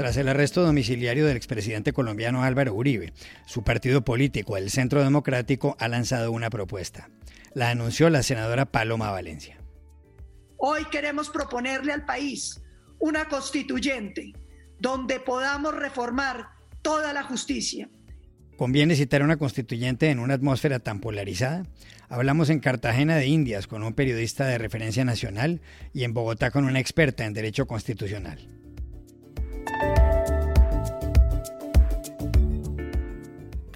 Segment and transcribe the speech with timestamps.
[0.00, 3.12] Tras el arresto domiciliario del expresidente colombiano Álvaro Uribe,
[3.44, 7.10] su partido político, el Centro Democrático, ha lanzado una propuesta.
[7.52, 9.58] La anunció la senadora Paloma Valencia.
[10.56, 12.62] Hoy queremos proponerle al país
[12.98, 14.32] una constituyente
[14.78, 16.46] donde podamos reformar
[16.80, 17.90] toda la justicia.
[18.56, 21.66] ¿Conviene citar una constituyente en una atmósfera tan polarizada?
[22.08, 25.60] Hablamos en Cartagena de Indias con un periodista de referencia nacional
[25.92, 28.59] y en Bogotá con una experta en derecho constitucional.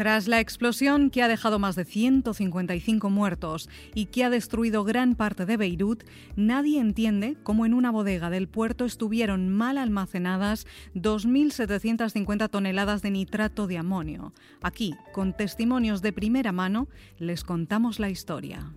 [0.04, 5.14] Tras la explosión que ha dejado más de 155 muertos y que ha destruido gran
[5.14, 6.04] parte de Beirut,
[6.36, 13.66] nadie entiende cómo en una bodega del puerto estuvieron mal almacenadas 2.750 toneladas de nitrato
[13.66, 14.34] de amonio.
[14.60, 18.74] Aquí, con testimonios de primera mano, les contamos la historia.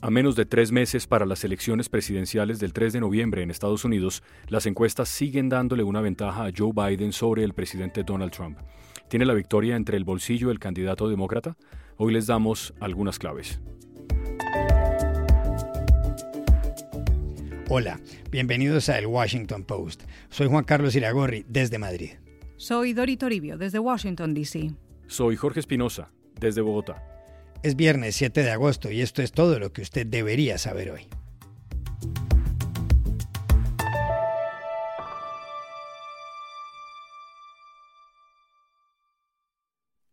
[0.00, 3.84] A menos de tres meses para las elecciones presidenciales del 3 de noviembre en Estados
[3.84, 8.56] Unidos, las encuestas siguen dándole una ventaja a Joe Biden sobre el presidente Donald Trump.
[9.08, 11.56] ¿Tiene la victoria entre el bolsillo del candidato demócrata?
[11.96, 13.60] Hoy les damos algunas claves.
[17.68, 20.02] Hola, bienvenidos a El Washington Post.
[20.28, 22.12] Soy Juan Carlos Iragorri, desde Madrid.
[22.56, 24.72] Soy Dori Toribio, desde Washington, D.C.
[25.06, 27.02] Soy Jorge Espinosa, desde Bogotá.
[27.62, 31.08] Es viernes 7 de agosto y esto es todo lo que usted debería saber hoy.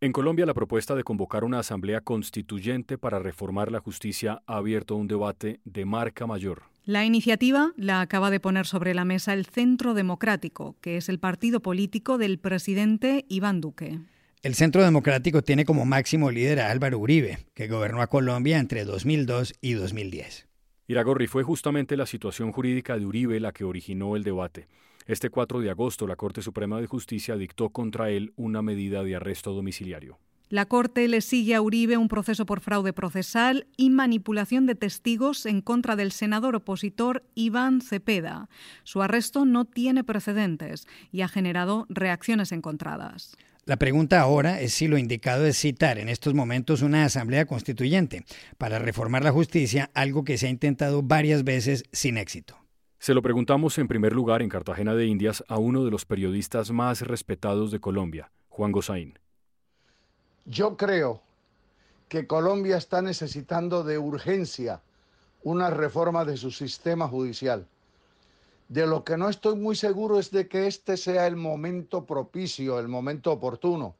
[0.04, 4.96] En Colombia, la propuesta de convocar una asamblea constituyente para reformar la justicia ha abierto
[4.96, 6.64] un debate de marca mayor.
[6.84, 11.20] La iniciativa la acaba de poner sobre la mesa el Centro Democrático, que es el
[11.20, 13.98] partido político del presidente Iván Duque.
[14.42, 18.84] El Centro Democrático tiene como máximo líder a Álvaro Uribe, que gobernó a Colombia entre
[18.84, 20.46] 2002 y 2010.
[20.86, 24.68] Iragorri fue justamente la situación jurídica de Uribe la que originó el debate.
[25.06, 29.16] Este 4 de agosto, la Corte Suprema de Justicia dictó contra él una medida de
[29.16, 30.18] arresto domiciliario.
[30.48, 35.44] La Corte le sigue a Uribe un proceso por fraude procesal y manipulación de testigos
[35.44, 38.48] en contra del senador opositor Iván Cepeda.
[38.82, 43.36] Su arresto no tiene precedentes y ha generado reacciones encontradas.
[43.66, 48.24] La pregunta ahora es si lo indicado es citar en estos momentos una asamblea constituyente
[48.56, 52.63] para reformar la justicia, algo que se ha intentado varias veces sin éxito.
[53.04, 56.70] Se lo preguntamos en primer lugar en Cartagena de Indias a uno de los periodistas
[56.70, 59.18] más respetados de Colombia, Juan Gozaín.
[60.46, 61.20] Yo creo
[62.08, 64.80] que Colombia está necesitando de urgencia
[65.42, 67.66] una reforma de su sistema judicial.
[68.70, 72.78] De lo que no estoy muy seguro es de que este sea el momento propicio,
[72.78, 73.96] el momento oportuno.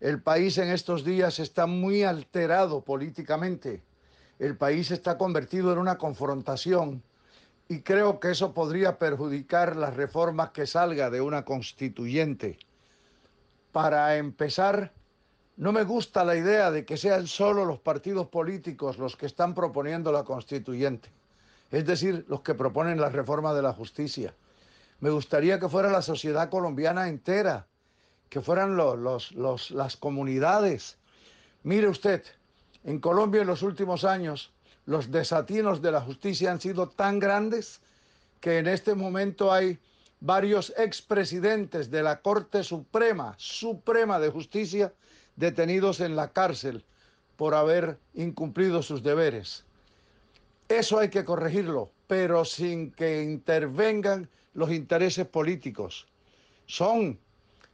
[0.00, 3.82] El país en estos días está muy alterado políticamente.
[4.38, 7.02] El país está convertido en una confrontación
[7.72, 12.58] y creo que eso podría perjudicar las reformas que salga de una constituyente.
[13.72, 14.92] Para empezar,
[15.56, 19.54] no me gusta la idea de que sean solo los partidos políticos los que están
[19.54, 21.08] proponiendo la constituyente,
[21.70, 24.34] es decir, los que proponen la reforma de la justicia.
[25.00, 27.66] Me gustaría que fuera la sociedad colombiana entera,
[28.28, 30.98] que fueran los, las comunidades.
[31.62, 32.22] Mire usted,
[32.84, 34.52] en Colombia en los últimos años
[34.86, 37.80] los desatinos de la justicia han sido tan grandes
[38.40, 39.78] que en este momento hay
[40.20, 44.92] varios expresidentes de la Corte Suprema, Suprema de Justicia,
[45.36, 46.84] detenidos en la cárcel
[47.36, 49.64] por haber incumplido sus deberes.
[50.68, 56.06] Eso hay que corregirlo, pero sin que intervengan los intereses políticos.
[56.66, 57.18] Son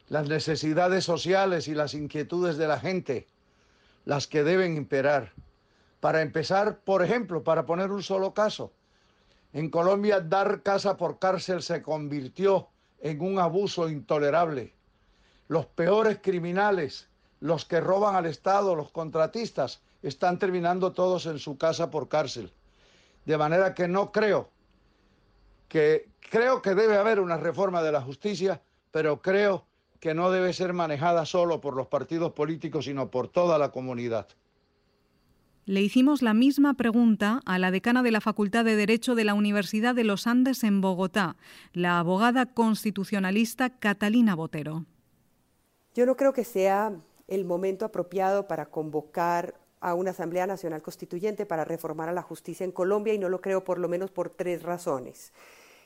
[0.08, 3.26] las necesidades sociales y las inquietudes de la gente
[4.04, 5.32] las que deben imperar.
[6.00, 8.72] Para empezar, por ejemplo, para poner un solo caso,
[9.52, 12.68] en Colombia dar casa por cárcel se convirtió
[13.00, 14.74] en un abuso intolerable.
[15.48, 17.08] Los peores criminales,
[17.40, 22.52] los que roban al Estado, los contratistas, están terminando todos en su casa por cárcel.
[23.24, 24.50] De manera que no creo
[25.68, 28.60] que creo que debe haber una reforma de la justicia,
[28.90, 29.64] pero creo
[30.00, 34.28] que no debe ser manejada solo por los partidos políticos, sino por toda la comunidad.
[35.68, 39.34] Le hicimos la misma pregunta a la decana de la Facultad de Derecho de la
[39.34, 41.36] Universidad de los Andes en Bogotá,
[41.74, 44.86] la abogada constitucionalista Catalina Botero.
[45.94, 46.94] Yo no creo que sea
[47.26, 52.64] el momento apropiado para convocar a una Asamblea Nacional Constituyente para reformar a la justicia
[52.64, 55.34] en Colombia y no lo creo por lo menos por tres razones.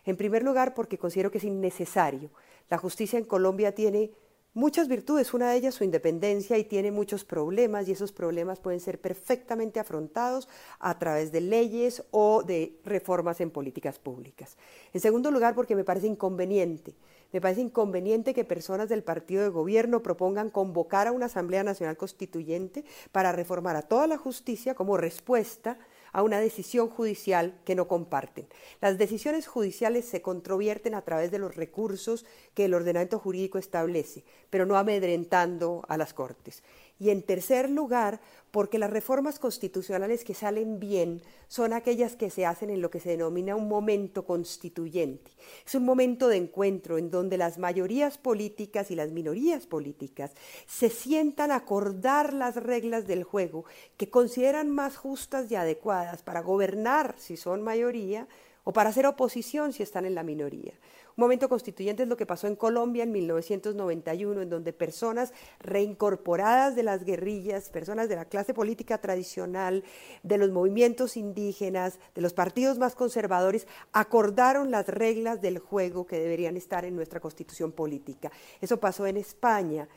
[0.05, 2.31] En primer lugar, porque considero que es innecesario.
[2.71, 4.13] La justicia en Colombia tiene
[4.55, 8.81] muchas virtudes, una de ellas su independencia y tiene muchos problemas y esos problemas pueden
[8.81, 14.57] ser perfectamente afrontados a través de leyes o de reformas en políticas públicas.
[14.93, 16.95] En segundo lugar, porque me parece inconveniente.
[17.33, 21.97] Me parece inconveniente que personas del partido de gobierno propongan convocar a una Asamblea Nacional
[21.97, 25.79] Constituyente para reformar a toda la justicia como respuesta
[26.13, 28.47] a una decisión judicial que no comparten.
[28.81, 32.25] Las decisiones judiciales se controvierten a través de los recursos
[32.55, 36.63] que el ordenamiento jurídico establece, pero no amedrentando a las Cortes.
[36.99, 38.21] Y en tercer lugar,
[38.53, 43.01] porque las reformas constitucionales que salen bien son aquellas que se hacen en lo que
[43.01, 45.33] se denomina un momento constituyente.
[45.67, 50.33] Es un momento de encuentro en donde las mayorías políticas y las minorías políticas
[50.67, 53.65] se sientan a acordar las reglas del juego
[53.97, 58.29] que consideran más justas y adecuadas para gobernar si son mayoría
[58.65, 60.73] o para hacer oposición si están en la minoría.
[61.17, 66.75] Un momento constituyente es lo que pasó en Colombia en 1991, en donde personas reincorporadas
[66.75, 69.85] de las guerrillas, personas de la clase política tradicional,
[70.23, 76.19] de los movimientos indígenas, de los partidos más conservadores, acordaron las reglas del juego que
[76.19, 78.33] deberían estar en nuestra constitución política.
[78.61, 79.89] Eso pasó en España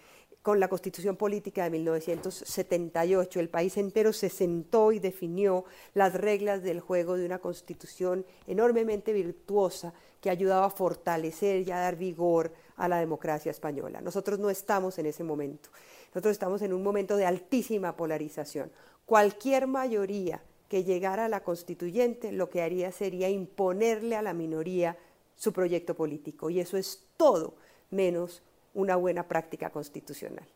[0.45, 3.39] con la constitución política de 1978.
[3.39, 5.65] El país entero se sentó y definió
[5.95, 9.91] las reglas del juego de una constitución enormemente virtuosa
[10.25, 14.01] que ayudaba a fortalecer y a dar vigor a la democracia española.
[14.01, 15.69] Nosotros no estamos en ese momento.
[16.07, 18.71] Nosotros estamos en un momento de altísima polarización.
[19.05, 24.97] Cualquier mayoría que llegara a la constituyente lo que haría sería imponerle a la minoría
[25.35, 26.49] su proyecto político.
[26.49, 27.53] Y eso es todo
[27.91, 28.41] menos
[28.73, 30.47] una buena práctica constitucional.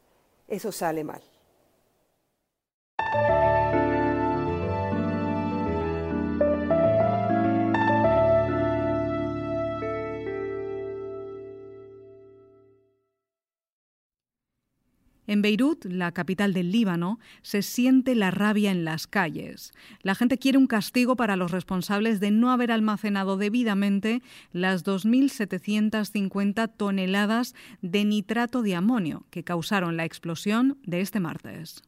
[0.48, 1.22] Eso sale mal.
[15.30, 19.74] En Beirut, la capital del Líbano, se siente la rabia en las calles.
[20.02, 24.24] La gente quiere un castigo para los responsables de no haber almacenado debidamente
[24.54, 27.54] las 2.750 toneladas
[27.84, 31.84] de nitrato de amonio que causaron la explosión de este martes.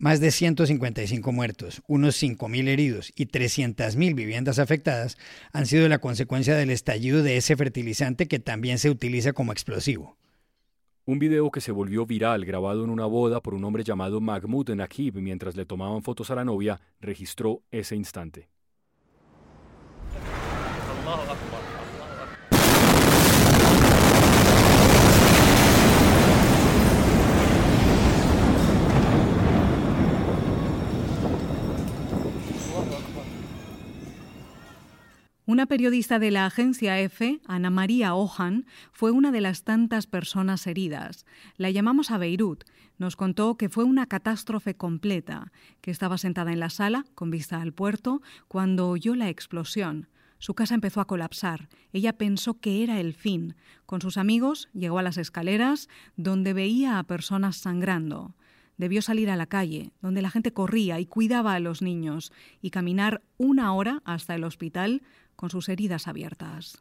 [0.00, 5.18] Más de 155 muertos, unos 5.000 heridos y 300.000 viviendas afectadas
[5.52, 10.16] han sido la consecuencia del estallido de ese fertilizante que también se utiliza como explosivo.
[11.10, 14.70] Un video que se volvió viral grabado en una boda por un hombre llamado Mahmoud
[14.70, 18.48] Nakib mientras le tomaban fotos a la novia registró ese instante.
[35.50, 40.64] Una periodista de la agencia EFE, Ana María Ojan, fue una de las tantas personas
[40.68, 41.26] heridas.
[41.56, 42.62] La llamamos a Beirut.
[42.98, 45.50] Nos contó que fue una catástrofe completa,
[45.80, 50.06] que estaba sentada en la sala, con vista al puerto, cuando oyó la explosión.
[50.38, 51.68] Su casa empezó a colapsar.
[51.92, 53.56] Ella pensó que era el fin.
[53.86, 58.36] Con sus amigos llegó a las escaleras, donde veía a personas sangrando.
[58.76, 62.32] Debió salir a la calle, donde la gente corría y cuidaba a los niños,
[62.62, 65.02] y caminar una hora hasta el hospital
[65.40, 66.76] con sus heridas abiertas.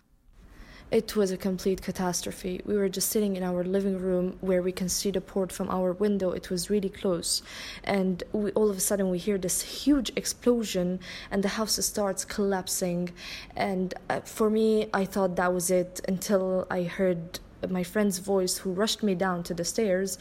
[0.92, 2.62] It was a complete catastrophe.
[2.66, 5.70] We were just sitting in our living room where we can see the port from
[5.70, 6.32] our window.
[6.32, 7.42] It was really close.
[7.84, 11.00] And we, all of a sudden, we hear this huge explosion,
[11.32, 13.12] and the house starts collapsing.
[13.56, 17.40] And uh, for me, I thought that was it until I heard
[17.70, 20.18] my friend's voice who rushed me down to the stairs.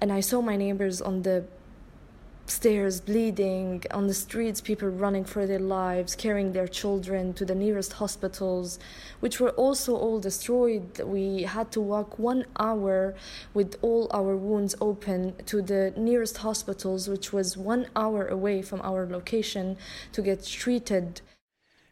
[0.00, 1.46] And I saw my neighbors on the
[2.46, 7.54] stairs bleeding on the streets people running for their lives carrying their children to the
[7.54, 8.78] nearest hospitals
[9.20, 13.14] which were also all destroyed we had to walk one hour
[13.54, 18.80] with all our wounds open to the nearest hospitals which was one hour away from
[18.82, 19.76] our location
[20.12, 21.22] to get treated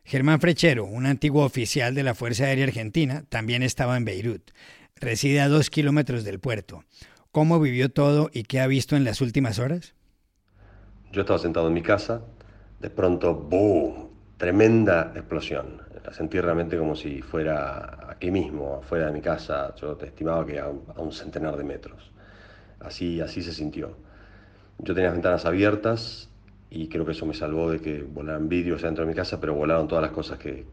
[0.05, 4.51] Germán Frechero, un antiguo oficial de la Fuerza Aérea Argentina, también estaba en Beirut.
[4.97, 6.85] Reside a dos kilómetros del puerto.
[7.31, 9.95] ¿Cómo vivió todo y qué ha visto en las últimas horas?
[11.13, 12.23] Yo estaba sentado en mi casa,
[12.81, 14.09] de pronto, ¡boom!
[14.39, 15.83] Tremenda explosión.
[16.03, 19.75] La sentí realmente como si fuera aquí mismo, afuera de mi casa.
[19.77, 22.11] Yo te estimaba que a, un centenar de metros.
[22.81, 23.95] Así, así se sintió.
[24.79, 26.31] Yo tenía las ventanas abiertas
[26.71, 29.53] y creo que eso me salvó de que volaran vidrios dentro de mi casa, pero
[29.53, 30.65] volaron todas las cosas que,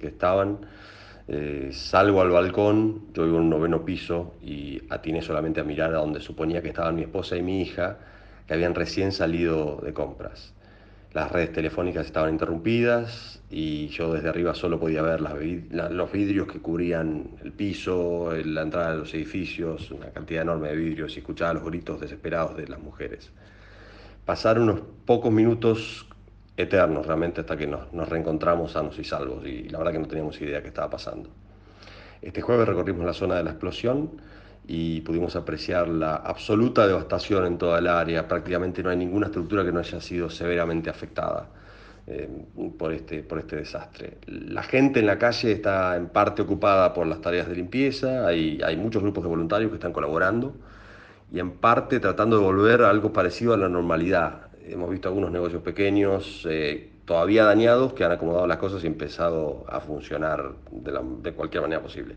[0.00, 0.66] estaban.
[1.28, 5.94] Eh, salgo al balcón, yo vivo en un noveno piso y atiné solamente a mirar
[5.94, 7.98] a donde suponía que estaban mi esposa y mi hija
[8.46, 10.52] que habían recién salido de compras.
[11.12, 16.60] las redes telefónicas estaban interrumpidas y yo desde arriba solo podía ver los vidrios que
[16.60, 21.54] cubrían el piso, la entrada de los edificios, una cantidad enorme de vidrios y escuchaba
[21.54, 23.30] los gritos desesperados de las mujeres.
[24.26, 26.06] Pasaron unos pocos minutos
[26.56, 30.08] eternos realmente hasta que nos, nos reencontramos sanos y salvos y la verdad que no
[30.08, 31.30] teníamos idea qué estaba pasando.
[32.20, 34.20] Este jueves recorrimos la zona de la explosión
[34.68, 38.26] y pudimos apreciar la absoluta devastación en toda el área.
[38.26, 41.48] Prácticamente no hay ninguna estructura que no haya sido severamente afectada
[42.06, 42.28] eh,
[42.76, 44.18] por, este, por este desastre.
[44.26, 48.60] La gente en la calle está en parte ocupada por las tareas de limpieza, hay,
[48.64, 50.54] hay muchos grupos de voluntarios que están colaborando
[51.32, 54.48] y en parte tratando de volver a algo parecido a la normalidad.
[54.64, 59.64] Hemos visto algunos negocios pequeños eh, todavía dañados que han acomodado las cosas y empezado
[59.68, 62.16] a funcionar de, de cualquier manera posible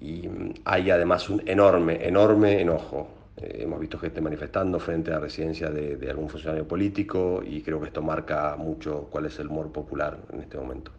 [0.00, 0.28] y
[0.64, 3.08] hay además un enorme, enorme enojo.
[3.36, 7.80] Eh, hemos visto gente manifestando frente a la residencia de, algún funcionario político y creo
[7.80, 10.92] que esto marca mucho cuál es el humor popular en este momento.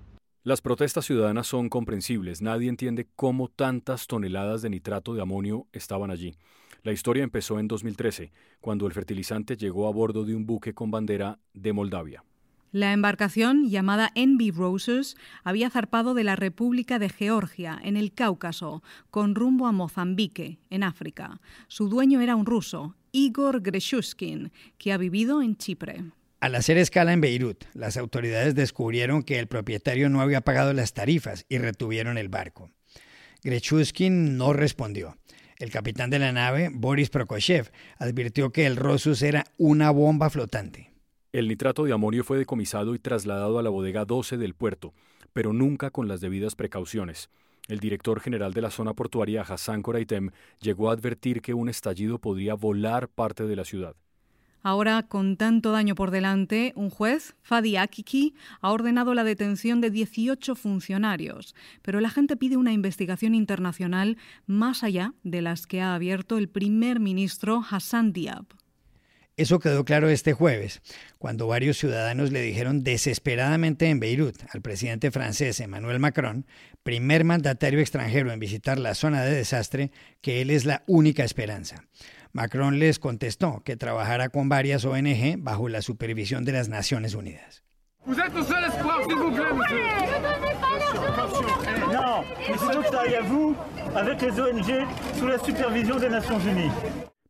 [0.44, 2.42] Las protestas ciudadanas son comprensibles.
[2.42, 6.36] Nadie entiende cómo tantas toneladas de nitrato de amonio estaban allí.
[6.84, 10.92] La historia empezó en 2013, cuando el fertilizante llegó a bordo de un buque con
[10.92, 12.24] bandera de Moldavia.
[12.72, 18.84] La embarcación, llamada Envy Roses, había zarpado de la República de Georgia, en el Cáucaso,
[19.10, 21.42] con rumbo a Mozambique, en África.
[21.68, 26.04] Su dueño era un ruso, Igor Greshuskin, que ha vivido en Chipre.
[26.42, 30.94] Al hacer escala en Beirut, las autoridades descubrieron que el propietario no había pagado las
[30.94, 32.70] tarifas y retuvieron el barco.
[33.44, 35.18] Grechuskin no respondió.
[35.58, 40.89] El capitán de la nave, Boris Prokoshev, advirtió que el Rosus era una bomba flotante.
[41.32, 44.96] El nitrato de amonio fue decomisado y trasladado a la bodega 12 del puerto,
[45.32, 47.30] pero nunca con las debidas precauciones.
[47.68, 52.18] El director general de la zona portuaria, Hassan Koraitem, llegó a advertir que un estallido
[52.18, 53.96] podría volar parte de la ciudad.
[54.64, 59.92] Ahora, con tanto daño por delante, un juez, Fadi Akiki, ha ordenado la detención de
[59.92, 64.18] 18 funcionarios, pero la gente pide una investigación internacional
[64.48, 68.48] más allá de las que ha abierto el primer ministro Hassan Diab.
[69.40, 70.82] Eso quedó claro este jueves,
[71.18, 76.46] cuando varios ciudadanos le dijeron desesperadamente en Beirut al presidente francés Emmanuel Macron,
[76.84, 81.86] primer mandatario extranjero en visitar la zona de desastre, que él es la única esperanza.
[82.34, 87.64] Macron les contestó que trabajará con varias ONG bajo la supervisión de las Naciones Unidas.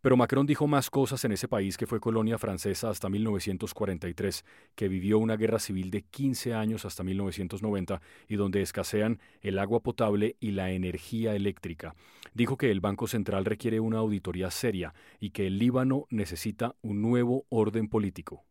[0.02, 4.88] Pero Macron dijo más cosas en ese país que fue colonia francesa hasta 1943, que
[4.88, 10.38] vivió una guerra civil de 15 años hasta 1990 y donde escasean el agua potable
[10.40, 11.96] y la energía eléctrica.
[12.34, 17.02] Dijo que el Banco Central requiere una auditoría seria y que el Líbano necesita un
[17.02, 18.46] nuevo orden político.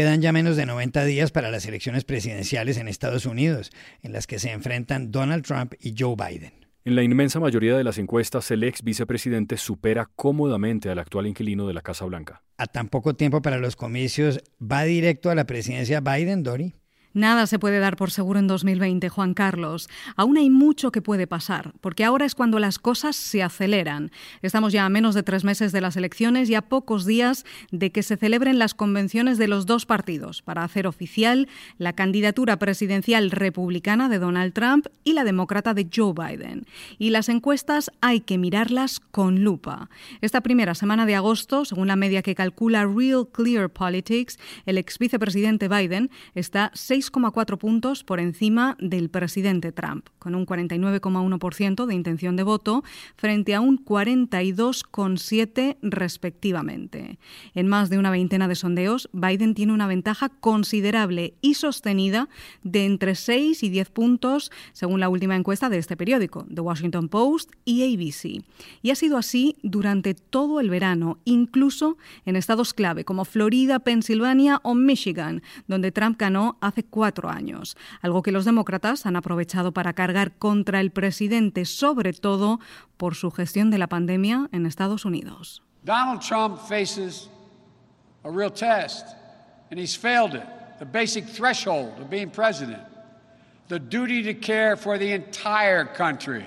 [0.00, 4.26] Quedan ya menos de 90 días para las elecciones presidenciales en Estados Unidos, en las
[4.26, 6.54] que se enfrentan Donald Trump y Joe Biden.
[6.86, 11.66] En la inmensa mayoría de las encuestas, el ex vicepresidente supera cómodamente al actual inquilino
[11.66, 12.42] de la Casa Blanca.
[12.56, 16.72] A tan poco tiempo para los comicios, ¿va directo a la presidencia Biden, Dori?
[17.12, 19.88] Nada se puede dar por seguro en 2020, Juan Carlos.
[20.14, 24.12] Aún hay mucho que puede pasar, porque ahora es cuando las cosas se aceleran.
[24.42, 27.90] Estamos ya a menos de tres meses de las elecciones y a pocos días de
[27.90, 31.48] que se celebren las convenciones de los dos partidos para hacer oficial
[31.78, 36.64] la candidatura presidencial republicana de Donald Trump y la demócrata de Joe Biden.
[36.98, 39.90] Y las encuestas hay que mirarlas con lupa.
[40.20, 44.98] Esta primera semana de agosto, según la media que calcula Real Clear Politics, el ex
[44.98, 52.36] vicepresidente Biden está 6,4 puntos por encima del presidente Trump, con un 49,1% de intención
[52.36, 52.84] de voto
[53.16, 57.18] frente a un 42,7% respectivamente.
[57.54, 62.28] En más de una veintena de sondeos, Biden tiene una ventaja considerable y sostenida
[62.62, 67.08] de entre 6 y 10 puntos, según la última encuesta de este periódico, The Washington
[67.08, 68.44] Post y ABC.
[68.82, 74.60] Y ha sido así durante todo el verano, incluso en estados clave como Florida, Pensilvania
[74.64, 79.92] o Michigan, donde Trump ganó hace cuatro años, algo que los demócratas han aprovechado para
[79.94, 82.60] cargar contra el presidente, sobre todo
[82.96, 85.62] por su gestión de la pandemia en Estados Unidos.
[85.84, 87.30] Donald Trump faces
[88.24, 89.06] a real test,
[89.70, 90.44] and he's failed it.
[90.78, 92.82] The basic threshold of being president,
[93.68, 96.44] the duty to care for the entire country,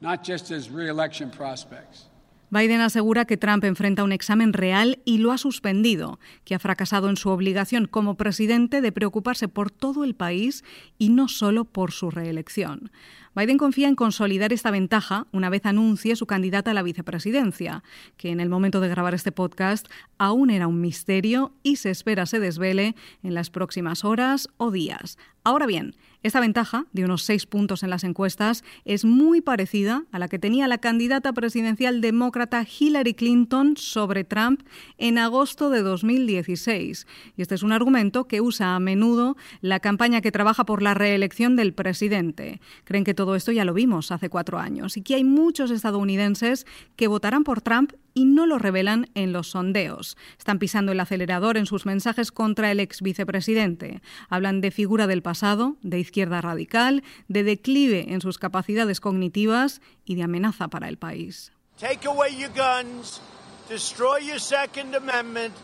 [0.00, 2.06] not just his reelection prospects.
[2.50, 7.08] Biden asegura que Trump enfrenta un examen real y lo ha suspendido, que ha fracasado
[7.08, 10.64] en su obligación como presidente de preocuparse por todo el país
[10.98, 12.90] y no solo por su reelección.
[13.36, 17.84] Biden confía en consolidar esta ventaja una vez anuncie su candidata a la vicepresidencia,
[18.16, 19.86] que en el momento de grabar este podcast
[20.18, 25.16] aún era un misterio y se espera se desvele en las próximas horas o días.
[25.44, 30.18] Ahora bien, esta ventaja, de unos seis puntos en las encuestas, es muy parecida a
[30.18, 34.60] la que tenía la candidata presidencial demócrata Hillary Clinton sobre Trump
[34.98, 37.06] en agosto de 2016.
[37.38, 40.92] Y este es un argumento que usa a menudo la campaña que trabaja por la
[40.92, 42.60] reelección del presidente.
[42.84, 46.66] Creen que todo esto ya lo vimos hace cuatro años y que hay muchos estadounidenses
[46.96, 50.16] que votarán por Trump y no lo revelan en los sondeos.
[50.38, 54.02] Están pisando el acelerador en sus mensajes contra el ex vicepresidente.
[54.28, 60.14] Hablan de figura del pasado, de izquierda radical, de declive en sus capacidades cognitivas y
[60.14, 61.52] de amenaza para el país.
[61.78, 63.20] Take away your guns,
[63.68, 65.54] destroy your Second Amendment,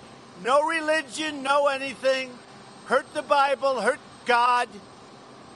[0.45, 2.31] no religion, no anything,
[2.89, 4.69] hurt the Bible, hurt God.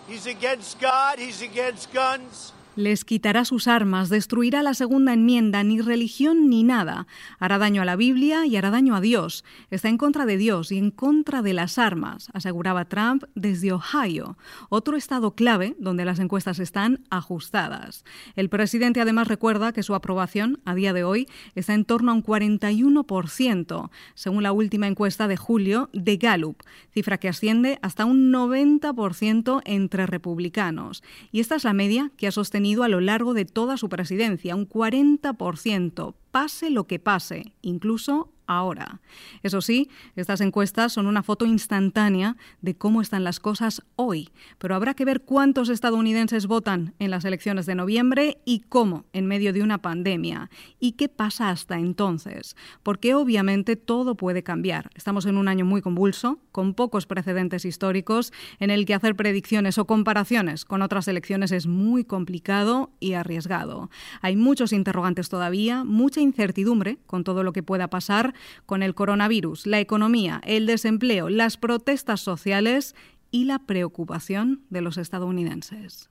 [0.08, 5.80] He's against God, he's against guns les quitará sus armas, destruirá la segunda enmienda, ni
[5.80, 7.06] religión ni nada.
[7.38, 9.44] Hará daño a la Biblia y hará daño a Dios.
[9.70, 14.36] Está en contra de Dios y en contra de las armas, aseguraba Trump desde Ohio,
[14.70, 18.04] otro estado clave donde las encuestas están ajustadas.
[18.34, 22.14] El presidente además recuerda que su aprobación a día de hoy está en torno a
[22.14, 28.32] un 41%, según la última encuesta de julio de Gallup, cifra que asciende hasta un
[28.32, 31.02] 90% entre republicanos.
[31.30, 34.56] Y esta es la media que ha sostenido a lo largo de toda su presidencia,
[34.56, 39.00] un 40%, pase lo que pase, incluso ahora.
[39.42, 44.74] Eso sí, estas encuestas son una foto instantánea de cómo están las cosas hoy, pero
[44.74, 49.52] habrá que ver cuántos estadounidenses votan en las elecciones de noviembre y cómo en medio
[49.52, 54.90] de una pandemia y qué pasa hasta entonces, porque obviamente todo puede cambiar.
[54.94, 59.78] Estamos en un año muy convulso, con pocos precedentes históricos, en el que hacer predicciones
[59.78, 63.90] o comparaciones con otras elecciones es muy complicado y arriesgado.
[64.22, 68.34] Hay muchos interrogantes todavía, mucha incertidumbre con todo lo que pueda pasar
[68.66, 72.94] con el coronavirus, la economía, el desempleo, las protestas sociales
[73.30, 76.10] y la preocupación de los estadounidenses.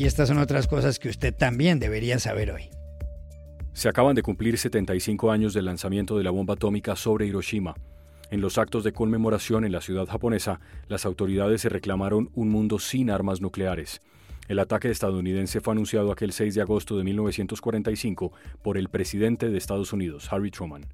[0.00, 2.70] Y estas son otras cosas que usted también debería saber hoy.
[3.74, 7.74] Se acaban de cumplir 75 años del lanzamiento de la bomba atómica sobre Hiroshima.
[8.30, 12.78] En los actos de conmemoración en la ciudad japonesa, las autoridades se reclamaron un mundo
[12.78, 14.00] sin armas nucleares.
[14.46, 19.58] El ataque estadounidense fue anunciado aquel 6 de agosto de 1945 por el presidente de
[19.58, 20.86] Estados Unidos, Harry Truman.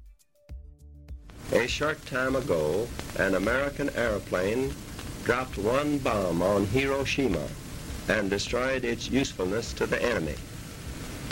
[1.53, 2.87] A short time ago,
[3.19, 4.69] an American airplane
[5.23, 7.47] dropped one bomb on Hiroshima
[8.09, 10.35] and destroyed its usefulness to the enemy.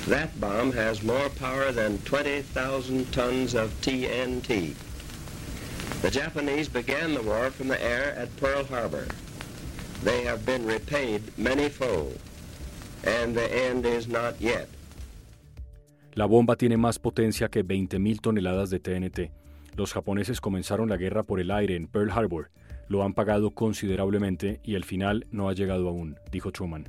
[0.07, 4.75] That bomb has more power than 20,000 tons of TNT.
[6.05, 9.07] The Japanese began the war from the air at Pearl Harbor.
[10.03, 12.19] They have been repaid many-fold,
[13.03, 14.67] and the end is not yet.
[16.13, 19.31] La bomba tiene más potencia que 20.000 toneladas de TNT.
[19.75, 22.51] Los japoneses comenzaron la guerra por el aire en Pearl Harbor.
[22.87, 26.87] Lo han pagado considerablemente y el final no ha llegado aún, dijo Truman.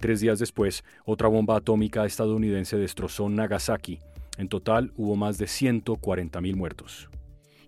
[0.00, 4.00] Tres días después, otra bomba atómica estadounidense destrozó Nagasaki.
[4.36, 7.08] En total hubo más de 140.000 muertos.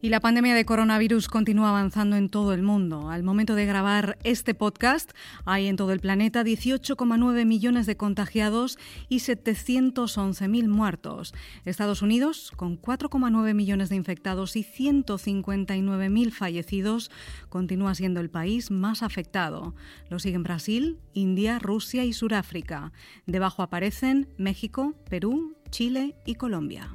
[0.05, 3.09] Y la pandemia de coronavirus continúa avanzando en todo el mundo.
[3.09, 5.13] Al momento de grabar este podcast,
[5.45, 11.35] hay en todo el planeta 18,9 millones de contagiados y 711.000 muertos.
[11.65, 17.13] Estados Unidos, con 4,9 millones de infectados y 159.000 fallecidos,
[17.49, 19.77] continúa siendo el país más afectado.
[20.11, 22.91] Lo siguen Brasil, India, Rusia y Sudáfrica.
[23.27, 26.91] Debajo aparecen México, Perú, Chile y Colombia.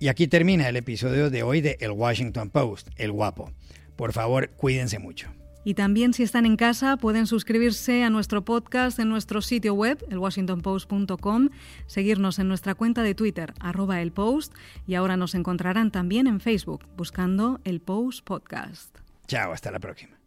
[0.00, 3.52] Y aquí termina el episodio de hoy de El Washington Post, El Guapo.
[3.96, 5.28] Por favor, cuídense mucho.
[5.64, 10.02] Y también si están en casa pueden suscribirse a nuestro podcast en nuestro sitio web,
[10.08, 11.48] elwashingtonpost.com,
[11.86, 14.54] seguirnos en nuestra cuenta de Twitter, arroba el post,
[14.86, 18.96] y ahora nos encontrarán también en Facebook buscando el Post Podcast.
[19.26, 20.17] Chao, hasta la próxima.